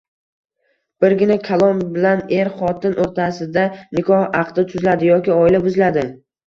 Birgina 1.05 1.37
kalom 1.49 1.83
bilan 1.99 2.25
er-xotin 2.39 2.99
o‘rtasida 3.07 3.69
nikoh 4.01 4.27
aqdi 4.43 4.69
tuziladi 4.75 5.15
yoki 5.17 5.39
oila 5.41 5.67
buziladi. 5.71 6.11